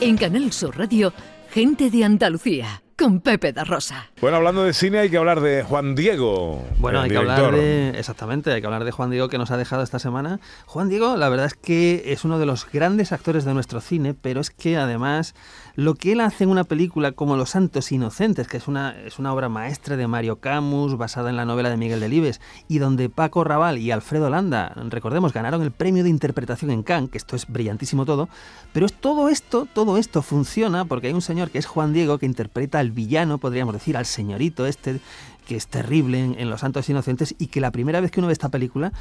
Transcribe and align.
En 0.00 0.16
Canal 0.18 0.52
Sur 0.52 0.76
Radio, 0.76 1.12
Gente 1.50 1.90
de 1.90 2.04
Andalucía, 2.04 2.82
con 2.96 3.20
Pepe 3.20 3.52
da 3.52 3.64
Rosa. 3.64 4.10
Bueno, 4.20 4.38
hablando 4.38 4.64
de 4.64 4.72
cine 4.72 4.98
hay 4.98 5.10
que 5.10 5.18
hablar 5.18 5.40
de 5.40 5.62
Juan 5.62 5.94
Diego. 5.94 6.64
Bueno, 6.78 7.00
hay 7.00 7.10
que 7.10 7.18
hablar 7.18 7.54
de. 7.54 7.90
Exactamente, 7.90 8.50
hay 8.52 8.60
que 8.60 8.66
hablar 8.66 8.84
de 8.84 8.90
Juan 8.90 9.10
Diego 9.10 9.28
que 9.28 9.36
nos 9.36 9.50
ha 9.50 9.58
dejado 9.58 9.82
esta 9.82 9.98
semana. 9.98 10.40
Juan 10.64 10.88
Diego, 10.88 11.16
la 11.16 11.28
verdad 11.28 11.46
es 11.46 11.54
que 11.54 12.04
es 12.06 12.24
uno 12.24 12.38
de 12.38 12.46
los 12.46 12.66
grandes 12.70 13.12
actores 13.12 13.44
de 13.44 13.52
nuestro 13.52 13.80
cine, 13.82 14.14
pero 14.14 14.40
es 14.40 14.50
que 14.50 14.78
además 14.78 15.34
lo 15.74 15.94
que 15.94 16.12
él 16.12 16.22
hace 16.22 16.44
en 16.44 16.50
una 16.50 16.64
película 16.64 17.12
como 17.12 17.36
Los 17.36 17.50
Santos 17.50 17.92
Inocentes, 17.92 18.48
que 18.48 18.56
es 18.56 18.66
una, 18.66 18.98
es 19.04 19.18
una 19.18 19.34
obra 19.34 19.50
maestra 19.50 19.98
de 19.98 20.06
Mario 20.06 20.36
Camus, 20.36 20.96
basada 20.96 21.28
en 21.28 21.36
la 21.36 21.44
novela 21.44 21.68
de 21.68 21.76
Miguel 21.76 22.00
Delibes, 22.00 22.40
y 22.66 22.78
donde 22.78 23.10
Paco 23.10 23.44
Raval 23.44 23.76
y 23.76 23.90
Alfredo 23.90 24.30
Landa, 24.30 24.72
recordemos, 24.88 25.34
ganaron 25.34 25.60
el 25.60 25.72
premio 25.72 26.02
de 26.02 26.08
interpretación 26.08 26.70
en 26.70 26.82
Cannes, 26.82 27.10
que 27.10 27.18
esto 27.18 27.36
es 27.36 27.46
brillantísimo 27.46 28.06
todo, 28.06 28.30
pero 28.72 28.86
es 28.86 28.94
todo 28.94 29.28
esto, 29.28 29.68
todo 29.70 29.98
esto 29.98 30.22
funciona 30.22 30.86
porque 30.86 31.08
hay 31.08 31.12
un 31.12 31.20
señor 31.20 31.50
que 31.50 31.58
es 31.58 31.66
Juan 31.66 31.92
Diego 31.92 32.18
que 32.18 32.24
interpreta 32.24 32.85
al 32.86 32.92
villano, 32.92 33.38
podríamos 33.38 33.74
decir, 33.74 33.96
al 33.96 34.06
señorito 34.06 34.66
este, 34.66 35.00
que 35.46 35.56
es 35.56 35.66
terrible 35.66 36.22
en, 36.24 36.38
en 36.38 36.48
Los 36.50 36.60
Santos 36.60 36.88
Inocentes, 36.88 37.34
y 37.38 37.48
que 37.48 37.60
la 37.60 37.70
primera 37.70 38.00
vez 38.00 38.10
que 38.10 38.20
uno 38.20 38.28
ve 38.28 38.32
esta 38.32 38.48
película, 38.48 38.92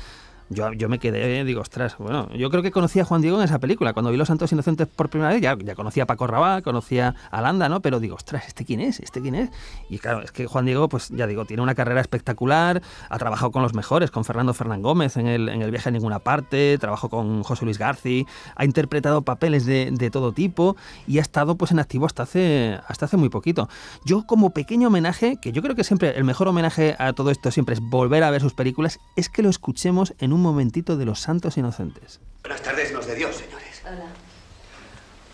yo, 0.49 0.73
yo 0.73 0.89
me 0.89 0.99
quedé, 0.99 1.43
digo, 1.43 1.61
ostras, 1.61 1.97
bueno, 1.97 2.29
yo 2.33 2.49
creo 2.49 2.61
que 2.61 2.71
conocía 2.71 3.03
a 3.03 3.05
Juan 3.05 3.21
Diego 3.21 3.37
en 3.37 3.43
esa 3.43 3.59
película. 3.59 3.93
Cuando 3.93 4.11
vi 4.11 4.17
Los 4.17 4.27
Santos 4.27 4.51
Inocentes 4.51 4.87
por 4.87 5.09
primera 5.09 5.31
vez, 5.31 5.41
ya, 5.41 5.57
ya 5.57 5.75
conocía 5.75 6.03
a 6.03 6.05
Paco 6.05 6.27
Raval, 6.27 6.63
conocía 6.63 7.15
a 7.31 7.41
Landa, 7.41 7.69
¿no? 7.69 7.81
Pero 7.81 7.99
digo, 7.99 8.15
ostras, 8.15 8.47
¿este 8.47 8.65
quién 8.65 8.81
es? 8.81 8.99
¿Este 8.99 9.21
quién 9.21 9.35
es? 9.35 9.49
Y 9.89 9.99
claro, 9.99 10.21
es 10.21 10.31
que 10.31 10.45
Juan 10.47 10.65
Diego, 10.65 10.89
pues 10.89 11.09
ya 11.09 11.27
digo, 11.27 11.45
tiene 11.45 11.63
una 11.63 11.75
carrera 11.75 12.01
espectacular, 12.01 12.81
ha 13.09 13.17
trabajado 13.17 13.51
con 13.51 13.61
los 13.61 13.73
mejores, 13.73 14.11
con 14.11 14.25
Fernando 14.25 14.53
Fernán 14.53 14.81
Gómez 14.81 15.17
en 15.17 15.27
el, 15.27 15.49
en 15.49 15.61
el 15.61 15.71
viaje 15.71 15.89
a 15.89 15.91
ninguna 15.91 16.19
parte, 16.19 16.77
trabajó 16.79 17.09
con 17.09 17.43
José 17.43 17.65
Luis 17.65 17.77
Garci, 17.77 18.25
ha 18.55 18.65
interpretado 18.65 19.23
papeles 19.23 19.65
de, 19.65 19.89
de 19.91 20.11
todo 20.11 20.31
tipo 20.31 20.75
y 21.07 21.19
ha 21.19 21.21
estado 21.21 21.55
pues 21.55 21.71
en 21.71 21.79
activo 21.79 22.05
hasta 22.05 22.23
hace, 22.23 22.79
hasta 22.87 23.05
hace 23.05 23.17
muy 23.17 23.29
poquito. 23.29 23.67
Yo 24.05 24.25
como 24.27 24.51
pequeño 24.51 24.89
homenaje, 24.89 25.37
que 25.41 25.51
yo 25.51 25.61
creo 25.61 25.75
que 25.75 25.83
siempre 25.83 26.17
el 26.17 26.23
mejor 26.23 26.47
homenaje 26.47 26.95
a 26.99 27.13
todo 27.13 27.31
esto 27.31 27.51
siempre 27.51 27.73
es 27.73 27.81
volver 27.81 28.23
a 28.23 28.31
ver 28.31 28.41
sus 28.41 28.53
películas, 28.53 28.99
es 29.15 29.29
que 29.29 29.41
lo 29.41 29.49
escuchemos 29.49 30.13
en 30.19 30.34
un 30.35 30.41
momentito 30.41 30.97
de 30.97 31.05
Los 31.05 31.21
Santos 31.21 31.57
Inocentes. 31.57 32.19
Buenas 32.41 32.61
tardes, 32.61 32.91
nos 32.91 33.07
de 33.07 33.15
Dios, 33.15 33.35
señores. 33.35 33.81
Hola. 33.85 34.05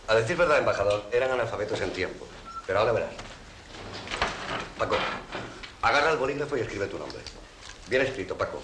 A 0.08 0.16
decir 0.16 0.38
verdad, 0.38 0.60
embajador, 0.60 1.04
eran 1.12 1.32
analfabetos 1.32 1.82
en 1.82 1.92
tiempo. 1.92 2.26
Pero 2.66 2.80
ahora 2.80 2.94
verás. 2.94 3.12
Paco, 4.78 4.96
agarra 5.82 6.12
el 6.12 6.18
bolígrafo 6.18 6.56
y 6.56 6.62
escribe 6.62 6.86
tu 6.88 6.98
nombre. 6.98 7.20
Bien 7.90 8.04
escrito, 8.04 8.38
Paco. 8.38 8.62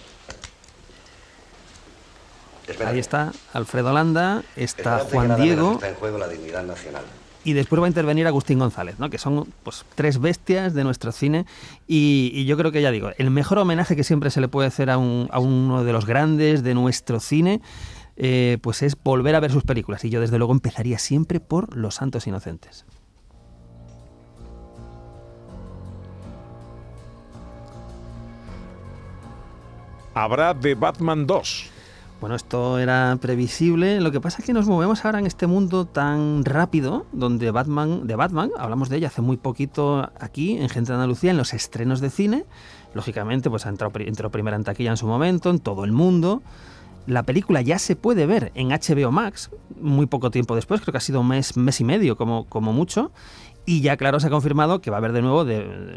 Ahí 2.85 2.99
está 2.99 3.31
Alfredo 3.53 3.93
Landa, 3.93 4.43
está 4.55 4.97
Espérate 4.97 5.11
Juan 5.11 5.41
Diego 5.41 5.73
Está 5.75 5.87
en 5.87 5.95
juego 5.95 6.17
la 6.17 6.27
dignidad 6.27 6.63
nacional. 6.63 7.05
Y 7.47 7.53
después 7.53 7.81
va 7.81 7.85
a 7.85 7.87
intervenir 7.87 8.27
Agustín 8.27 8.59
González, 8.59 8.99
¿no? 8.99 9.09
que 9.09 9.17
son 9.17 9.47
pues, 9.63 9.85
tres 9.95 10.19
bestias 10.19 10.73
de 10.73 10.83
nuestro 10.83 11.13
cine 11.13 11.45
y, 11.87 12.43
yo 12.43 12.57
creo 12.57 12.73
que 12.73 12.81
ya 12.81 12.91
digo, 12.91 13.11
el 13.17 13.31
mejor 13.31 13.59
homenaje 13.59 13.95
que 13.95 14.03
siempre 14.03 14.31
se 14.31 14.41
le 14.41 14.49
puede 14.49 14.67
hacer 14.67 14.89
a, 14.89 14.97
un- 14.97 15.29
a 15.31 15.39
uno 15.39 15.85
de 15.85 15.93
los 15.93 16.05
grandes 16.05 16.61
de 16.61 16.73
nuestro 16.73 17.21
cine 17.21 17.61
eh, 18.17 18.57
pues 18.61 18.81
es 18.81 18.97
volver 19.01 19.33
a 19.33 19.39
ver 19.39 19.53
sus 19.53 19.63
películas 19.63 20.03
y 20.03 20.09
yo 20.09 20.19
desde 20.19 20.37
luego 20.37 20.51
empezaría 20.51 20.99
siempre 20.99 21.39
por 21.39 21.73
Los 21.77 21.95
Santos 21.95 22.27
Inocentes. 22.27 22.85
Habrá 30.13 30.53
de 30.53 30.75
Batman 30.75 31.25
2. 31.27 31.69
Bueno, 32.19 32.35
esto 32.35 32.79
era 32.79 33.15
previsible. 33.21 34.01
Lo 34.01 34.11
que 34.11 34.19
pasa 34.19 34.39
es 34.39 34.45
que 34.45 34.51
nos 34.51 34.67
movemos 34.67 35.05
ahora 35.05 35.19
en 35.19 35.27
este 35.27 35.45
mundo 35.45 35.85
tan 35.85 36.43
rápido, 36.45 37.05
donde 37.11 37.51
Batman, 37.51 38.07
de 38.07 38.15
Batman, 38.15 38.49
hablamos 38.57 38.89
de 38.89 38.97
ella 38.97 39.07
hace 39.07 39.21
muy 39.21 39.37
poquito 39.37 40.09
aquí, 40.19 40.57
en 40.57 40.67
Gente 40.67 40.91
de 40.91 40.95
Andalucía, 40.95 41.29
en 41.29 41.37
los 41.37 41.53
estrenos 41.53 42.01
de 42.01 42.09
cine. 42.09 42.45
Lógicamente, 42.95 43.51
pues 43.51 43.67
ha 43.67 43.69
entrado, 43.69 43.93
entró 43.99 44.31
primera 44.31 44.57
en 44.57 44.63
taquilla 44.63 44.89
en 44.89 44.97
su 44.97 45.05
momento, 45.05 45.51
en 45.51 45.59
todo 45.59 45.83
el 45.83 45.91
mundo. 45.91 46.41
La 47.05 47.21
película 47.21 47.61
ya 47.61 47.77
se 47.77 47.95
puede 47.95 48.25
ver 48.25 48.51
en 48.55 48.69
HBO 48.69 49.11
Max, 49.11 49.51
muy 49.79 50.07
poco 50.07 50.31
tiempo 50.31 50.55
después, 50.55 50.81
creo 50.81 50.91
que 50.91 50.97
ha 50.97 51.01
sido 51.01 51.21
un 51.21 51.27
mes, 51.27 51.55
mes 51.55 51.79
y 51.79 51.83
medio 51.83 52.17
como, 52.17 52.45
como 52.45 52.73
mucho. 52.73 53.11
Y 53.69 53.81
ya, 53.81 53.97
claro, 53.97 54.17
se 54.21 54.27
ha 54.27 54.29
confirmado 54.29 54.79
que 54.79 54.89
va 54.89 54.95
a 54.95 54.99
haber 54.99 55.11
de 55.11 55.21
nuevo 55.21 55.45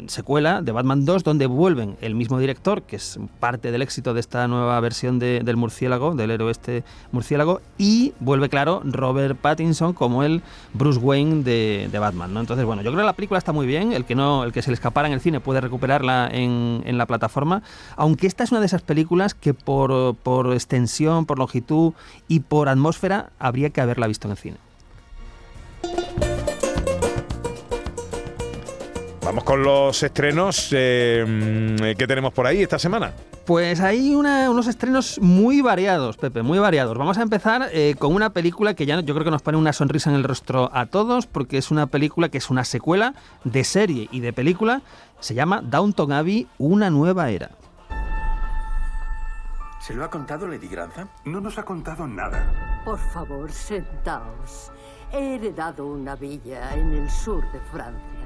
secuela 0.07 0.61
de 0.61 0.73
Batman 0.73 1.05
2, 1.05 1.23
donde 1.23 1.45
vuelven 1.45 1.95
el 2.01 2.15
mismo 2.15 2.37
director, 2.37 2.81
que 2.81 2.97
es 2.97 3.17
parte 3.39 3.71
del 3.71 3.81
éxito 3.81 4.13
de 4.13 4.19
esta 4.19 4.45
nueva 4.49 4.77
versión 4.81 5.19
de- 5.19 5.39
del 5.39 5.55
murciélago, 5.55 6.13
del 6.13 6.31
héroe 6.31 6.51
este 6.51 6.83
murciélago, 7.13 7.61
y 7.77 8.11
vuelve, 8.19 8.49
claro, 8.49 8.81
Robert 8.83 9.37
Pattinson 9.39 9.93
como 9.93 10.23
el 10.23 10.41
Bruce 10.73 10.99
Wayne 10.99 11.43
de, 11.43 11.87
de 11.89 11.97
Batman. 11.99 12.33
¿no? 12.33 12.41
Entonces, 12.41 12.65
bueno, 12.65 12.81
yo 12.81 12.91
creo 12.91 13.03
que 13.03 13.05
la 13.05 13.13
película 13.13 13.37
está 13.37 13.53
muy 13.53 13.65
bien, 13.65 13.93
el 13.93 14.03
que, 14.03 14.15
no, 14.15 14.43
el 14.43 14.51
que 14.51 14.61
se 14.61 14.69
le 14.69 14.73
escapara 14.73 15.07
en 15.07 15.13
el 15.13 15.21
cine 15.21 15.39
puede 15.39 15.61
recuperarla 15.61 16.29
en, 16.29 16.83
en 16.85 16.97
la 16.97 17.05
plataforma, 17.05 17.63
aunque 17.95 18.27
esta 18.27 18.43
es 18.43 18.51
una 18.51 18.59
de 18.59 18.65
esas 18.65 18.81
películas 18.81 19.33
que 19.33 19.53
por, 19.53 20.13
por 20.15 20.51
extensión, 20.51 21.25
por 21.25 21.39
longitud 21.39 21.93
y 22.27 22.41
por 22.41 22.67
atmósfera 22.67 23.29
habría 23.39 23.69
que 23.69 23.79
haberla 23.79 24.07
visto 24.07 24.27
en 24.27 24.31
el 24.31 24.37
cine. 24.37 24.57
Vamos 29.31 29.45
con 29.45 29.63
los 29.63 30.03
estrenos 30.03 30.67
eh, 30.73 31.95
que 31.97 32.05
tenemos 32.05 32.33
por 32.33 32.45
ahí 32.47 32.61
esta 32.63 32.77
semana. 32.77 33.13
Pues 33.45 33.79
hay 33.79 34.13
una- 34.13 34.51
unos 34.51 34.67
estrenos 34.67 35.19
muy 35.21 35.61
variados, 35.61 36.17
Pepe, 36.17 36.41
muy 36.41 36.59
variados. 36.59 36.97
Vamos 36.97 37.17
a 37.17 37.21
empezar 37.21 37.69
eh, 37.71 37.95
con 37.97 38.13
una 38.13 38.31
película 38.31 38.73
que 38.73 38.85
ya 38.85 38.99
yo 38.99 39.13
creo 39.13 39.23
que 39.23 39.31
nos 39.31 39.41
pone 39.41 39.57
una 39.57 39.71
sonrisa 39.71 40.09
en 40.09 40.17
el 40.17 40.25
rostro 40.25 40.69
a 40.73 40.87
todos, 40.87 41.27
porque 41.27 41.57
es 41.57 41.71
una 41.71 41.87
película 41.87 42.27
que 42.27 42.39
es 42.39 42.49
una 42.49 42.65
secuela 42.65 43.13
de 43.45 43.63
serie 43.63 44.09
y 44.11 44.19
de 44.19 44.33
película. 44.33 44.81
Se 45.21 45.33
llama 45.33 45.61
Downton 45.61 46.11
Abbey, 46.11 46.49
una 46.57 46.89
nueva 46.89 47.29
era. 47.29 47.51
¿Se 49.79 49.93
lo 49.93 50.03
ha 50.03 50.09
contado 50.09 50.45
Lady 50.45 50.67
Grantham? 50.67 51.07
No 51.23 51.39
nos 51.39 51.57
ha 51.57 51.63
contado 51.63 52.05
nada. 52.05 52.81
Por 52.83 52.99
favor, 52.99 53.49
sentaos. 53.49 54.73
He 55.13 55.35
heredado 55.35 55.85
una 55.87 56.17
villa 56.17 56.75
en 56.75 56.91
el 56.91 57.09
sur 57.09 57.49
de 57.53 57.61
Francia. 57.71 58.20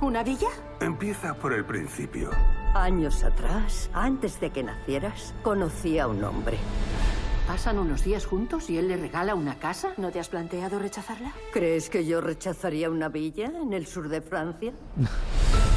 ¿Una 0.00 0.22
villa? 0.22 0.48
Empieza 0.80 1.32
por 1.34 1.54
el 1.54 1.64
principio. 1.64 2.30
Años 2.74 3.24
atrás, 3.24 3.88
antes 3.94 4.38
de 4.40 4.50
que 4.50 4.62
nacieras, 4.62 5.34
conocí 5.42 5.98
a 5.98 6.06
un 6.06 6.22
hombre. 6.22 6.58
¿Pasan 7.46 7.78
unos 7.78 8.04
días 8.04 8.26
juntos 8.26 8.68
y 8.68 8.76
él 8.76 8.88
le 8.88 8.98
regala 8.98 9.34
una 9.34 9.58
casa? 9.58 9.94
¿No 9.96 10.10
te 10.10 10.20
has 10.20 10.28
planteado 10.28 10.78
rechazarla? 10.78 11.32
¿Crees 11.50 11.88
que 11.88 12.04
yo 12.04 12.20
rechazaría 12.20 12.90
una 12.90 13.08
villa 13.08 13.46
en 13.46 13.72
el 13.72 13.86
sur 13.86 14.10
de 14.10 14.20
Francia? 14.20 14.72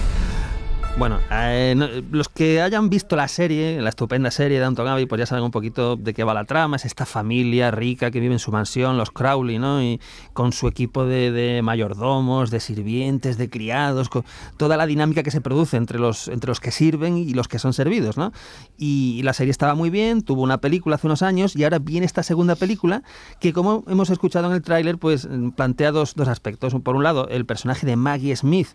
Bueno, 1.00 1.18
eh, 1.32 2.04
los 2.12 2.28
que 2.28 2.62
hayan 2.62 2.90
visto 2.90 3.16
la 3.16 3.30
serie, 3.30 3.82
la 3.82 3.88
estupenda 3.88 4.32
serie 4.32 4.58
de 4.58 4.66
Downton 4.66 4.86
Abbey, 4.86 5.06
pues 5.06 5.20
ya 5.20 5.26
saben 5.26 5.46
un 5.46 5.52
poquito 5.52 5.96
de 5.96 6.14
qué 6.14 6.26
va 6.26 6.34
la 6.34 6.44
trama. 6.44 6.76
Es 6.76 6.84
esta 6.84 7.06
familia 7.06 7.72
rica 7.72 8.12
que 8.12 8.20
vive 8.20 8.34
en 8.34 8.40
su 8.40 8.52
mansión, 8.52 8.98
los 8.98 9.10
Crowley, 9.10 9.60
¿no? 9.60 9.82
Y 9.82 10.02
con 10.34 10.52
su 10.52 10.68
equipo 10.68 11.06
de, 11.06 11.62
mayordomos, 11.64 12.52
de 12.52 12.60
sirvientes, 12.60 13.38
de 13.38 13.50
criados, 13.50 14.10
con 14.10 14.26
toda 14.58 14.76
la 14.76 14.86
dinámica 14.86 15.24
que 15.24 15.32
se 15.32 15.40
produce 15.40 15.78
entre 15.78 16.00
los, 16.00 16.28
entre 16.28 16.50
los 16.50 16.60
que 16.60 16.72
sirven 16.72 17.18
y 17.18 17.34
los 17.34 17.48
que 17.48 17.60
son 17.60 17.72
servidos, 17.72 18.18
¿no? 18.18 18.34
Y, 18.78 19.22
la 19.24 19.32
serie 19.32 19.52
estaba 19.52 19.76
muy 19.76 19.90
bien, 19.90 20.22
tuvo 20.22 20.42
una 20.42 20.60
película 20.60 20.96
hace 20.96 21.08
unos 21.08 21.22
años 21.22 21.56
y 21.56 21.64
ahora 21.64 21.80
viene 21.80 22.06
esta 22.06 22.24
segunda 22.24 22.56
película 22.56 23.04
que, 23.40 23.54
como 23.54 23.86
hemos 23.88 24.10
escuchado 24.10 24.48
en 24.48 24.54
el 24.54 24.62
tráiler, 24.62 24.98
pues 24.98 25.30
plantea 25.56 25.94
dos, 25.94 26.16
dos 26.16 26.28
aspectos. 26.28 26.76
Por 26.84 26.98
un 26.98 27.04
lado, 27.04 27.30
el 27.30 27.46
personaje 27.46 27.86
de 27.86 27.96
Maggie 27.96 28.36
Smith, 28.36 28.68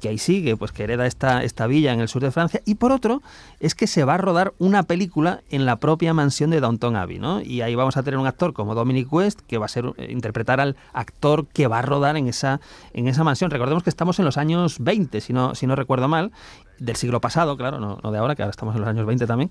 que 0.00 0.08
ahí 0.08 0.18
sigue, 0.18 0.56
pues 0.56 0.72
que 0.72 0.82
hereda 0.82 1.06
esta, 1.06 1.44
esta 1.44 1.66
en 1.70 2.00
el 2.00 2.08
sur 2.08 2.20
de 2.22 2.30
Francia, 2.30 2.60
y 2.66 2.74
por 2.74 2.92
otro 2.92 3.22
es 3.60 3.74
que 3.74 3.86
se 3.86 4.04
va 4.04 4.14
a 4.14 4.18
rodar 4.18 4.52
una 4.58 4.82
película 4.82 5.42
en 5.50 5.64
la 5.66 5.76
propia 5.76 6.12
mansión 6.12 6.50
de 6.50 6.60
Downton 6.60 6.96
Abbey, 6.96 7.18
¿no? 7.18 7.40
Y 7.40 7.62
ahí 7.62 7.74
vamos 7.74 7.96
a 7.96 8.02
tener 8.02 8.18
un 8.18 8.26
actor 8.26 8.52
como 8.52 8.74
Dominic 8.74 9.12
West, 9.12 9.40
que 9.46 9.58
va 9.58 9.66
a 9.66 9.68
ser 9.68 9.92
eh, 9.96 10.08
interpretar 10.10 10.60
al 10.60 10.76
actor 10.92 11.46
que 11.46 11.66
va 11.66 11.78
a 11.78 11.82
rodar 11.82 12.16
en 12.16 12.26
esa, 12.28 12.60
en 12.92 13.08
esa 13.08 13.24
mansión. 13.24 13.50
Recordemos 13.50 13.82
que 13.82 13.90
estamos 13.90 14.18
en 14.18 14.24
los 14.24 14.36
años 14.36 14.76
20, 14.80 15.20
si 15.20 15.32
no, 15.32 15.54
si 15.54 15.66
no 15.66 15.76
recuerdo 15.76 16.08
mal, 16.08 16.32
del 16.78 16.96
siglo 16.96 17.20
pasado, 17.20 17.58
claro, 17.58 17.78
no, 17.78 17.98
no 18.02 18.10
de 18.10 18.18
ahora, 18.18 18.34
que 18.34 18.42
ahora 18.42 18.50
estamos 18.50 18.74
en 18.74 18.80
los 18.80 18.88
años 18.88 19.04
20 19.04 19.26
también. 19.26 19.50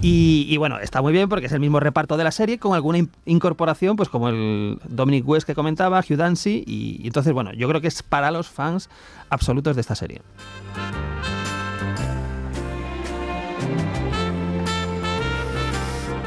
Y, 0.00 0.56
bueno, 0.56 0.78
está 0.78 1.02
muy 1.02 1.12
bien 1.12 1.28
porque 1.28 1.46
es 1.46 1.52
el 1.52 1.60
mismo 1.60 1.78
reparto 1.78 2.16
de 2.16 2.24
la 2.24 2.30
serie, 2.32 2.58
con 2.58 2.74
alguna 2.74 2.96
in- 2.98 3.10
incorporación, 3.26 3.96
pues 3.96 4.08
como 4.08 4.30
el 4.30 4.78
Dominic 4.88 5.28
West 5.28 5.46
que 5.46 5.54
comentaba, 5.54 6.00
Hugh 6.00 6.16
Dancy, 6.16 6.64
y, 6.66 6.98
y 7.02 7.06
entonces, 7.06 7.34
bueno, 7.34 7.52
yo 7.52 7.68
creo 7.68 7.82
que 7.82 7.88
es 7.88 8.02
para 8.02 8.30
los 8.30 8.48
fans 8.48 8.88
absolutos 9.28 9.74
de 9.76 9.82
esta 9.82 9.94
serie. 9.94 10.22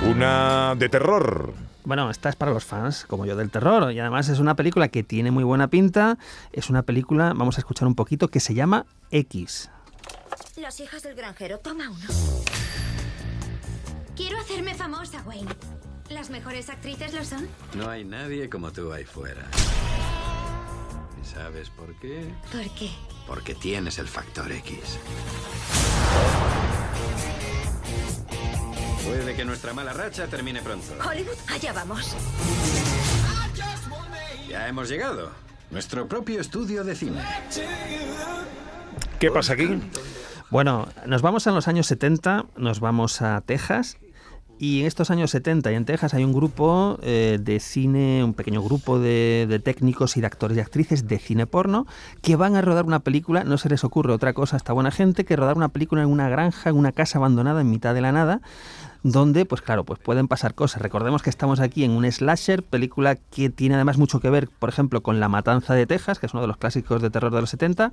Una 0.06 0.76
de 0.76 0.90
terror. 0.90 1.54
Bueno, 1.86 2.10
esta 2.10 2.30
es 2.30 2.36
para 2.36 2.52
los 2.52 2.66
fans, 2.66 3.06
como 3.08 3.26
yo, 3.26 3.36
del 3.36 3.50
terror. 3.50 3.92
Y 3.92 4.00
además 4.00 4.30
es 4.30 4.40
una 4.40 4.56
película 4.56 4.88
que 4.88 5.04
tiene 5.04 5.32
muy 5.32 5.44
buena 5.44 5.68
pinta. 5.70 6.18
Es 6.52 6.70
una 6.70 6.84
película, 6.84 7.34
vamos 7.34 7.58
a 7.58 7.62
escuchar 7.62 7.88
un 7.88 7.96
poquito, 7.96 8.28
que 8.28 8.40
se 8.40 8.54
llama 8.54 8.86
X. 9.12 9.70
Las 10.58 10.80
hijas 10.80 11.04
del 11.04 11.16
granjero, 11.16 11.60
toma 11.60 11.90
uno. 11.90 12.06
Quiero 14.16 14.38
hacerme 14.40 14.76
famosa, 14.76 15.24
Wayne. 15.26 15.52
¿Las 16.10 16.30
mejores 16.30 16.70
actrices 16.70 17.14
lo 17.14 17.24
son? 17.24 17.48
No 17.74 17.90
hay 17.90 18.04
nadie 18.04 18.50
como 18.50 18.72
tú 18.72 18.92
ahí 18.94 19.06
fuera. 19.06 19.42
¿Sabes 21.24 21.70
por 21.70 21.96
qué? 22.00 22.32
¿Por 22.52 22.70
qué? 22.76 22.92
Porque 23.26 23.56
tienes 23.56 23.98
el 23.98 24.08
factor 24.08 24.52
X. 24.52 25.00
Puede 29.06 29.36
que 29.36 29.44
nuestra 29.44 29.74
mala 29.74 29.94
racha 29.94 30.28
termine 30.28 30.62
pronto. 30.62 30.86
Hollywood, 31.06 31.38
allá 31.50 31.74
vamos. 31.74 32.16
Ya 34.48 34.68
hemos 34.68 34.90
llegado. 34.90 35.32
Nuestro 35.72 36.08
propio 36.08 36.40
estudio 36.40 36.84
de 36.84 36.96
cine. 36.96 37.22
¿Qué 39.20 39.32
pasa 39.32 39.54
aquí? 39.54 39.82
Bueno, 40.50 40.88
nos 41.06 41.22
vamos 41.22 41.48
a 41.48 41.52
los 41.52 41.68
años 41.68 41.88
70, 41.88 42.46
nos 42.58 42.80
vamos 42.80 43.22
a 43.22 43.42
Texas. 43.42 43.98
Y 44.60 44.82
en 44.82 44.86
estos 44.86 45.10
años 45.10 45.32
70 45.32 45.72
y 45.72 45.76
en 45.76 45.84
Texas 45.84 46.14
hay 46.14 46.24
un 46.24 46.32
grupo 46.32 47.00
eh, 47.02 47.40
de 47.42 47.60
cine, 47.60 48.24
un 48.24 48.34
pequeño 48.34 48.62
grupo 48.62 49.00
de, 49.00 49.48
de 49.50 49.60
técnicos 49.60 50.16
y 50.16 50.22
de 50.22 50.28
actores 50.28 50.56
y 50.56 50.62
actrices 50.62 51.08
de 51.08 51.18
cine 51.18 51.48
porno 51.48 51.88
que 52.22 52.36
van 52.36 52.56
a 52.56 52.62
rodar 52.62 52.86
una 52.86 53.00
película, 53.00 53.44
no 53.44 53.58
se 53.58 53.68
les 53.68 53.84
ocurre 53.84 54.14
otra 54.14 54.34
cosa 54.34 54.56
a 54.56 54.58
esta 54.58 54.72
buena 54.72 54.92
gente 54.92 55.26
que 55.26 55.36
rodar 55.36 55.58
una 55.58 55.70
película 55.70 56.04
en 56.04 56.10
una 56.10 56.30
granja, 56.30 56.70
en 56.70 56.78
una 56.78 56.92
casa 56.92 57.18
abandonada 57.18 57.62
en 57.62 57.72
mitad 57.72 57.94
de 57.94 58.02
la 58.02 58.12
nada, 58.12 58.42
donde, 59.04 59.46
pues 59.46 59.62
claro, 59.62 59.84
pues 59.84 60.00
pueden 60.00 60.28
pasar 60.28 60.56
cosas. 60.56 60.82
Recordemos 60.82 61.22
que 61.22 61.30
estamos 61.30 61.60
aquí 61.60 61.84
en 61.84 61.92
un 61.92 62.10
slasher, 62.10 62.64
película 62.64 63.16
que 63.16 63.50
tiene 63.50 63.76
además 63.76 63.98
mucho 63.98 64.20
que 64.20 64.30
ver, 64.30 64.48
por 64.48 64.70
ejemplo, 64.70 65.04
con 65.04 65.20
La 65.20 65.30
Matanza 65.30 65.74
de 65.74 65.86
Texas, 65.86 66.20
que 66.20 66.26
es 66.26 66.34
uno 66.34 66.42
de 66.42 66.48
los 66.48 66.58
clásicos 66.58 67.02
de 67.02 67.10
terror 67.10 67.34
de 67.34 67.42
los 67.42 67.50
70, 67.50 67.92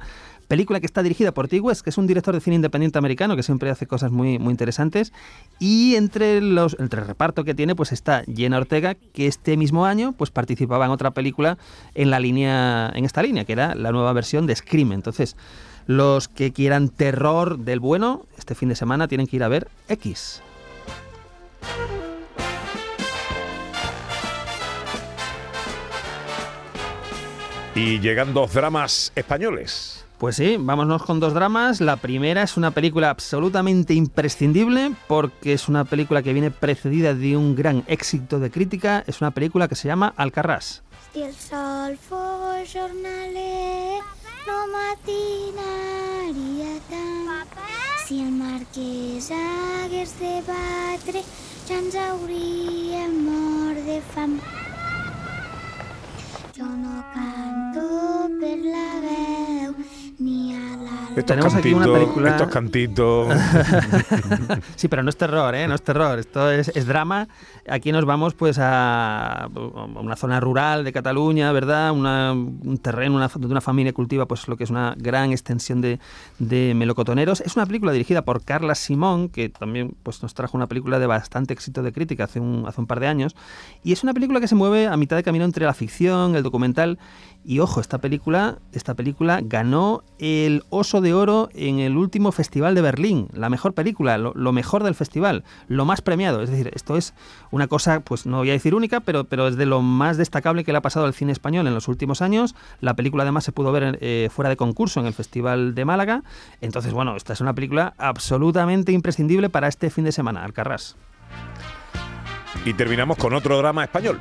película 0.49 0.81
que 0.81 0.87
está 0.87 1.03
dirigida 1.03 1.33
por 1.33 1.49
T. 1.49 1.61
Que 1.61 1.91
es 1.91 1.99
un 1.99 2.07
director 2.07 2.35
de 2.35 2.41
cine 2.41 2.57
independiente 2.57 2.99
americano 2.99 3.37
que 3.37 3.43
siempre 3.43 3.71
hace 3.71 3.87
cosas 3.87 4.11
muy, 4.11 4.39
muy 4.39 4.53
interesantes, 4.53 5.13
y 5.59 5.97
entre 5.97 6.41
los 6.41 6.77
entre 6.79 7.01
el 7.01 7.07
reparto 7.07 7.45
que 7.45 7.55
tiene, 7.55 7.75
pues 7.75 7.93
está 7.93 8.23
Jenna 8.35 8.57
Ortega, 8.57 8.95
que 8.95 9.27
este 9.27 9.57
mismo 9.57 9.85
año 9.85 10.13
pues 10.13 10.31
participaba 10.31 10.87
en 10.87 10.91
otra 10.91 11.11
película 11.11 11.59
en 11.95 12.11
la 12.11 12.21
línea, 12.21 12.91
en 12.95 13.05
esta 13.05 13.23
línea, 13.23 13.45
que 13.45 13.53
era 13.53 13.75
la 13.75 13.93
nueva 13.93 14.13
versión 14.13 14.47
de 14.47 14.57
Scream. 14.57 14.93
Entonces, 14.93 15.37
los 15.87 16.29
que 16.29 16.53
quieran 16.53 16.89
terror 16.89 17.59
del 17.59 17.81
bueno, 17.81 18.27
este 18.39 18.55
fin 18.55 18.69
de 18.69 18.77
semana 18.77 19.09
tienen 19.09 19.27
que 19.27 19.37
ir 19.37 19.43
a 19.43 19.49
ver 19.49 19.69
X. 19.89 20.43
Y 27.83 27.99
llegan 27.99 28.35
dos 28.35 28.53
dramas 28.53 29.11
españoles. 29.17 30.05
Pues 30.19 30.37
sí, 30.37 30.59
vámonos 30.61 31.03
con 31.03 31.19
dos 31.19 31.33
dramas. 31.33 31.81
La 31.81 31.97
primera 31.97 32.43
es 32.43 32.59
una 32.59 32.73
película 32.73 33.09
absolutamente 33.09 33.95
imprescindible 33.95 34.93
porque 35.09 35.55
es 35.55 35.67
una 35.67 35.87
película 35.87 36.23
que 36.23 36.35
viene 36.35 36.51
precedida 36.51 37.15
de 37.15 37.39
un 37.39 37.57
gran 37.57 37.83
éxito 37.87 38.39
de 38.39 38.51
crítica. 38.51 39.03
Es 39.07 39.23
una 39.23 39.31
película 39.31 39.67
que 39.67 39.77
se 39.77 39.89
llama 39.89 40.13
Alcarràs. 40.19 40.83
Si 41.15 41.23
el 41.23 41.35
sol 41.35 41.99
jornaler, 42.71 44.03
no 44.47 44.67
matinaria 44.77 46.03
tant. 46.91 47.49
Si 48.07 48.21
el 48.21 48.33
marquès 48.33 49.31
hagués 49.31 50.19
de 50.21 50.43
batre, 50.45 51.23
ja 51.67 51.79
ens 51.79 51.95
hauríem 51.97 53.23
mort 53.25 53.87
de 53.87 54.03
fam. 54.13 54.37
Jo 56.61 56.67
no 56.67 57.03
canto 57.15 57.85
per 58.39 58.59
la 58.73 58.89
veu. 59.01 60.00
Estos 61.11 61.25
Tenemos 61.27 61.55
aquí 61.55 61.73
cantitos, 61.73 61.87
una 61.89 61.99
película- 61.99 62.31
estos 62.31 62.49
cantitos. 62.49 63.35
sí, 64.77 64.89
pero 64.89 65.03
no 65.03 65.11
es 65.11 65.17
terror, 65.17 65.55
¿eh? 65.55 65.67
No 65.67 65.75
es 65.75 65.83
terror. 65.83 66.19
Esto 66.19 66.51
es, 66.51 66.69
es 66.75 66.87
drama. 66.87 67.29
Aquí 67.69 67.91
nos 67.93 68.05
vamos 68.05 68.35
pues 68.35 68.59
a 68.61 69.49
una 70.01 70.15
zona 70.17 70.39
rural 70.41 70.85
de 70.85 70.93
Cataluña, 70.93 71.51
¿verdad? 71.53 71.91
Una- 71.93 72.33
un 72.33 72.79
terreno 72.81 73.17
una, 73.17 73.29
donde 73.29 73.49
una 73.49 73.61
familia 73.61 73.93
cultiva 73.93 74.27
pues 74.27 74.47
lo 74.49 74.57
que 74.57 74.65
es 74.65 74.71
una 74.71 74.95
gran 74.97 75.33
extensión 75.33 75.81
de, 75.81 75.99
de 76.39 76.75
melocotoneros. 76.77 77.41
Es 77.41 77.57
una 77.57 77.67
película 77.67 77.91
dirigida 77.93 78.23
por 78.23 78.45
Carla 78.45 78.75
Simón, 78.75 79.29
que 79.31 79.49
también 79.49 79.95
pues 80.05 80.23
nos 80.23 80.35
trajo 80.35 80.57
una 80.57 80.69
película 80.69 80.99
de 81.01 81.07
bastante 81.07 81.53
éxito 81.55 81.83
de 81.83 81.93
crítica 81.93 82.25
hace 82.25 82.39
un, 82.41 82.65
hace 82.69 82.81
un 82.81 82.87
par 82.87 83.01
de 83.01 83.09
años. 83.09 83.35
Y 83.83 83.93
es 83.93 84.03
una 84.05 84.15
película 84.15 84.41
que 84.41 84.49
se 84.49 84.55
mueve 84.55 84.87
a 84.87 84.97
mitad 84.97 85.17
de 85.17 85.23
camino 85.25 85.45
entre 85.45 85.67
la 85.67 85.75
ficción, 85.75 86.37
el 86.37 86.43
documental. 86.45 86.99
Y 87.43 87.61
ojo, 87.61 87.81
esta 87.81 87.99
película, 87.99 88.59
esta 88.73 88.95
película 88.95 89.41
ganó 89.43 90.05
el 90.19 90.63
Oso 90.69 91.01
de 91.01 91.15
Oro 91.15 91.49
en 91.55 91.79
el 91.79 91.97
último 91.97 92.33
festival 92.33 92.75
de 92.75 92.83
Berlín. 92.83 93.29
La 93.33 93.49
mejor 93.49 93.73
película, 93.73 94.19
lo, 94.19 94.53
mejor 94.53 94.85
del 94.85 94.95
festival, 94.95 95.43
lo 95.67 95.87
más 95.87 96.03
premiado. 96.03 96.43
Es 96.43 96.51
decir, 96.51 96.71
esto 96.75 96.97
es 96.97 97.15
una 97.51 97.67
cosa, 97.67 98.01
pues 98.01 98.27
no 98.27 98.39
voy 98.39 98.51
a 98.51 98.53
decir 98.53 98.75
única, 98.75 99.01
pero, 99.01 99.25
pero 99.25 99.49
es 99.49 99.57
de 99.57 99.65
lo 99.65 99.81
más 99.81 100.19
destacable 100.19 100.65
que 100.65 100.73
le 100.73 100.79
ha 100.79 100.83
pasado 100.83 101.07
al 101.07 101.15
cine 101.15 101.33
español 101.33 101.67
en 101.67 101.73
los 101.73 101.89
últimos 101.89 102.21
años. 102.21 102.55
La 102.81 102.95
película 102.95 103.23
además 103.23 103.45
se 103.45 103.53
pudo 103.53 103.73
ver 103.73 103.99
eh, 104.03 104.29
fuera 104.31 104.51
de 104.51 104.57
concurso 104.57 105.01
en 105.01 105.07
el 105.07 105.15
Festival 105.15 105.75
de 105.75 105.85
Málaga. 105.87 106.23
Entonces, 106.61 106.93
bueno, 106.93 107.17
esta 107.17 107.33
es 107.33 107.41
una 107.41 107.55
película 107.55 107.95
absolutamente 107.97 108.93
imprescindible 108.93 109.49
para 109.49 109.67
este 109.69 109.89
fin 109.89 110.05
de 110.05 110.13
semana, 110.13 110.45
Alcarrás. 110.45 110.97
Y 112.67 112.75
terminamos 112.75 113.17
con 113.17 113.33
otro 113.33 113.57
drama 113.57 113.85
español. 113.85 114.21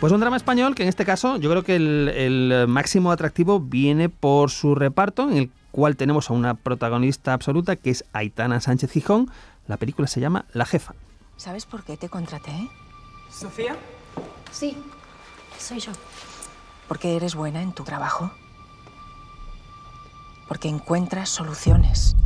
Pues 0.00 0.14
un 0.14 0.20
drama 0.20 0.38
español 0.38 0.74
que 0.74 0.82
en 0.82 0.88
este 0.88 1.04
caso 1.04 1.36
yo 1.36 1.50
creo 1.50 1.62
que 1.62 1.76
el, 1.76 2.08
el 2.08 2.66
máximo 2.68 3.12
atractivo 3.12 3.60
viene 3.60 4.08
por 4.08 4.50
su 4.50 4.74
reparto, 4.74 5.28
en 5.28 5.36
el 5.36 5.50
cual 5.72 5.96
tenemos 5.96 6.30
a 6.30 6.32
una 6.32 6.54
protagonista 6.54 7.34
absoluta 7.34 7.76
que 7.76 7.90
es 7.90 8.06
Aitana 8.14 8.60
Sánchez 8.60 8.92
Gijón. 8.92 9.30
La 9.68 9.76
película 9.76 10.08
se 10.08 10.20
llama 10.20 10.46
La 10.54 10.64
Jefa. 10.64 10.94
¿Sabes 11.36 11.66
por 11.66 11.84
qué 11.84 11.98
te 11.98 12.08
contraté? 12.08 12.70
¿Sofía? 13.30 13.76
Sí, 14.50 14.76
soy 15.58 15.80
yo. 15.80 15.92
Porque 16.88 17.16
eres 17.16 17.34
buena 17.34 17.60
en 17.60 17.72
tu 17.72 17.84
trabajo. 17.84 18.30
Porque 20.48 20.68
encuentras 20.68 21.28
soluciones. 21.28 22.16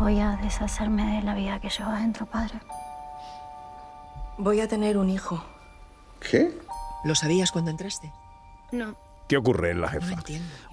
Voy 0.00 0.18
a 0.18 0.36
deshacerme 0.42 1.16
de 1.16 1.22
la 1.22 1.34
vida 1.34 1.60
que 1.60 1.70
llevo 1.70 1.90
adentro, 1.90 2.26
padre. 2.26 2.58
Voy 4.36 4.60
a 4.60 4.68
tener 4.68 4.98
un 4.98 5.08
hijo. 5.08 5.42
¿Qué? 6.20 6.56
¿Lo 7.04 7.14
sabías 7.14 7.52
cuando 7.52 7.70
entraste? 7.70 8.12
No. 8.72 8.96
¿Qué 9.28 9.36
ocurre 9.36 9.72
en 9.72 9.80
la 9.80 9.88
jefa? 9.88 10.22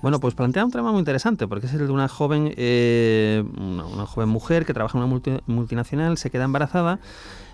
Bueno, 0.04 0.20
pues 0.20 0.36
plantea 0.36 0.64
un 0.64 0.72
tema 0.72 0.92
muy 0.92 1.00
interesante, 1.00 1.48
porque 1.48 1.66
es 1.66 1.74
el 1.74 1.88
de 1.88 1.92
una 1.92 2.08
joven, 2.08 2.54
eh, 2.56 3.44
una, 3.58 3.86
una 3.86 4.06
joven 4.06 4.30
mujer 4.30 4.66
que 4.66 4.76
trabaja 4.76 4.96
en 4.98 5.04
una 5.04 5.12
multi- 5.12 5.42
multinacional, 5.48 6.18
se 6.20 6.30
queda 6.30 6.44
embarazada 6.44 7.00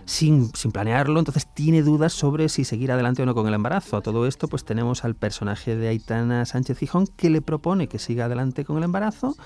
sin, 0.03 0.53
sin 0.56 0.74
planearlo, 0.74 1.19
entonces 1.19 1.47
tiene 1.53 1.83
dudas 1.83 2.12
sobre 2.12 2.50
si 2.50 2.65
seguir 2.65 2.91
adelante 2.91 3.21
o 3.21 3.25
no 3.25 3.33
con 3.33 3.47
el 3.47 3.53
embarazo. 3.53 3.96
A 3.96 4.01
todo 4.01 4.27
esto, 4.27 4.50
pues 4.50 4.65
tenemos 4.65 5.05
al 5.05 5.15
personaje 5.15 5.77
de 5.77 5.88
Aitana 5.88 6.46
Sánchez 6.46 6.79
Gijón 6.79 7.08
que 7.08 7.29
le 7.29 7.41
propone 7.41 7.88
que 7.88 7.98
siga 8.00 8.25
adelante 8.25 8.65
con 8.65 8.77
el 8.77 8.84
embarazo 8.84 9.38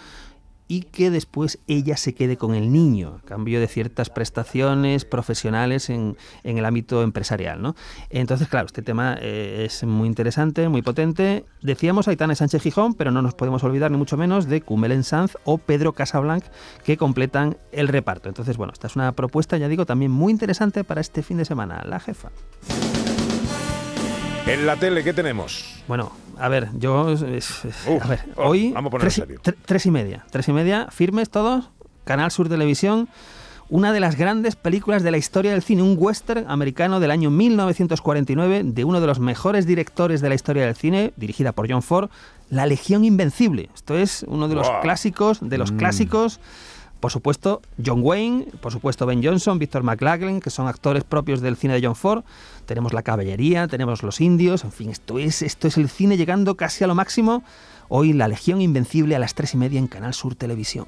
y 0.67 0.81
que 0.83 1.09
después 1.09 1.59
ella 1.67 1.97
se 1.97 2.13
quede 2.13 2.37
con 2.37 2.55
el 2.55 2.71
niño, 2.71 3.19
a 3.23 3.27
cambio 3.27 3.59
de 3.59 3.67
ciertas 3.67 4.09
prestaciones 4.09 5.05
profesionales 5.05 5.89
en, 5.89 6.17
el 6.43 6.65
ámbito 6.65 7.03
empresarial. 7.03 7.61
¿no? 7.61 7.75
Entonces, 8.09 8.47
claro, 8.47 8.67
este 8.67 8.81
tema 8.81 9.17
eh, 9.19 9.65
es 9.65 9.83
muy 9.83 10.07
interesante, 10.07 10.69
muy 10.69 10.81
potente. 10.81 11.45
Decíamos 11.61 12.07
Aitana 12.07 12.35
Sánchez 12.35 12.61
Gijón, 12.61 12.93
pero 12.93 13.11
no 13.11 13.21
nos 13.21 13.33
podemos 13.33 13.63
olvidar 13.63 13.91
ni 13.91 13.97
mucho 13.97 14.17
menos 14.17 14.47
de 14.47 14.61
Cumelen 14.61 15.03
Sanz 15.03 15.35
o 15.43 15.57
Pedro 15.57 15.93
Casablanc, 15.93 16.43
que 16.83 16.97
completan 16.97 17.57
el 17.71 17.87
reparto. 17.87 18.29
Entonces, 18.29 18.57
bueno, 18.57 18.73
esta 18.73 18.87
es 18.87 18.95
una 18.95 19.11
propuesta, 19.11 19.57
ya 19.57 19.67
digo, 19.67 19.85
también 19.85 20.11
muy 20.11 20.31
interesante 20.31 20.83
para 20.83 21.01
este 21.01 21.23
fin 21.23 21.37
de 21.37 21.45
semana. 21.45 21.83
La 21.85 21.99
jefa. 21.99 22.29
En 24.45 24.65
la 24.65 24.75
tele, 24.75 25.03
¿qué 25.03 25.13
tenemos? 25.13 25.81
Bueno, 25.87 26.11
a 26.37 26.49
ver, 26.49 26.69
yo. 26.77 27.11
es- 27.11 27.21
es- 27.21 27.61
Uf, 27.87 28.03
a 28.03 28.07
ver, 28.07 28.19
oh, 28.35 28.49
hoy. 28.49 28.71
vamos 28.73 28.89
a 28.89 28.91
ponerlo 28.91 28.99
tres, 29.09 29.17
y- 29.17 29.21
serio. 29.21 29.39
tre- 29.41 29.55
tres 29.65 29.85
y 29.85 29.91
media. 29.91 30.25
Tres 30.31 30.47
y 30.47 30.53
media, 30.53 30.87
firmes 30.91 31.29
todos. 31.29 31.69
Canal 32.03 32.31
Sur 32.31 32.49
Televisión. 32.49 33.07
Una 33.69 33.93
de 33.93 34.01
las 34.01 34.17
grandes 34.17 34.55
películas 34.57 35.01
de 35.03 35.09
la 35.11 35.17
historia 35.17 35.51
del 35.51 35.63
cine, 35.63 35.81
un 35.81 35.95
western 35.97 36.45
americano 36.49 36.99
del 36.99 37.09
año 37.11 37.31
1949 37.31 38.61
de 38.65 38.83
uno 38.83 38.99
de 38.99 39.07
los 39.07 39.19
mejores 39.19 39.65
directores 39.65 40.19
de 40.21 40.29
la 40.29 40.35
historia 40.35 40.65
del 40.65 40.75
cine, 40.75 41.13
dirigida 41.15 41.53
por 41.53 41.71
John 41.71 41.81
Ford, 41.81 42.09
La 42.49 42.65
Legión 42.65 43.05
Invencible. 43.05 43.69
Esto 43.73 43.97
es 43.97 44.25
uno 44.27 44.49
de 44.49 44.55
los 44.55 44.69
clásicos, 44.81 45.39
de 45.41 45.57
los 45.57 45.71
Mm. 45.71 45.77
clásicos. 45.77 46.39
Por 47.03 47.11
supuesto, 47.11 47.61
John 47.85 47.99
Wayne, 48.01 48.45
por 48.61 48.71
supuesto 48.71 49.05
Ben 49.05 49.21
Johnson, 49.21 49.59
Víctor 49.59 49.83
McLaglen, 49.83 50.39
que 50.39 50.49
son 50.49 50.69
actores 50.69 51.03
propios 51.03 51.41
del 51.41 51.57
cine 51.57 51.73
de 51.73 51.85
John 51.85 51.97
Ford. 51.97 52.23
Tenemos 52.65 52.93
la 52.93 53.01
caballería, 53.01 53.67
tenemos 53.67 54.03
los 54.03 54.21
indios, 54.21 54.63
en 54.63 54.71
fin, 54.71 54.89
esto 54.89 55.19
es, 55.19 55.41
esto 55.41 55.67
es 55.67 55.75
el 55.75 55.89
cine 55.89 56.15
llegando 56.15 56.55
casi 56.55 56.85
a 56.85 56.87
lo 56.87 56.95
máximo. 56.95 57.43
Hoy 57.89 58.13
la 58.13 58.29
Legión 58.29 58.61
Invencible 58.61 59.17
a 59.17 59.19
las 59.19 59.35
tres 59.35 59.53
y 59.53 59.57
media 59.57 59.79
en 59.79 59.87
Canal 59.87 60.13
Sur 60.13 60.35
Televisión. 60.35 60.85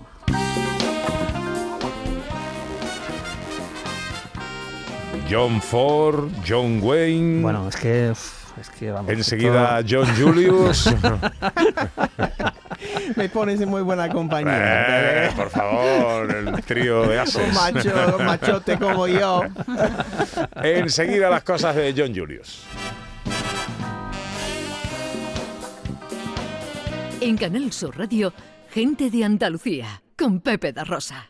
John 5.30 5.62
Ford, 5.62 6.30
John 6.48 6.80
Wayne. 6.82 7.42
Bueno, 7.42 7.68
es 7.68 7.76
que, 7.76 8.12
es 8.12 8.70
que 8.80 8.90
vamos. 8.90 9.12
Enseguida 9.12 9.84
John 9.86 10.08
Julius. 10.18 10.90
Me 13.18 13.30
pones 13.30 13.62
en 13.62 13.70
muy 13.70 13.82
buena 13.82 14.10
compañía. 14.10 15.28
Eh, 15.28 15.32
por 15.36 15.50
favor, 15.50 16.36
el 16.36 16.64
trío 16.64 17.08
de 17.08 17.20
ases. 17.20 17.48
Un 17.48 17.54
macho, 17.54 17.92
un 18.18 18.26
machote 18.26 18.78
como 18.78 19.08
yo. 19.08 19.44
Enseguida 20.64 21.30
las 21.30 21.44
cosas 21.44 21.76
de 21.76 21.94
John 21.96 22.14
Julius. 22.16 22.64
En 27.22 27.38
Canal 27.38 27.72
Sur 27.72 27.98
Radio, 27.98 28.34
Gente 28.70 29.10
de 29.10 29.24
Andalucía, 29.24 30.02
con 30.18 30.42
Pepe 30.42 30.74
da 30.74 30.84
Rosa. 30.84 31.30